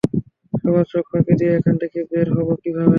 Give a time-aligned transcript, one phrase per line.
[0.53, 2.89] সবার চোখ ফাঁকি দিয়ে এখান থেকে বের হবো কীভাবে?